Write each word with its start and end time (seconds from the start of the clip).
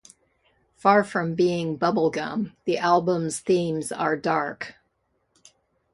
Far 0.77 1.03
from 1.03 1.35
being 1.35 1.77
bubblegum, 1.77 2.53
the 2.65 2.79
album's 2.79 3.39
themes 3.39 3.91
are 3.91 4.17
dark. 4.17 4.73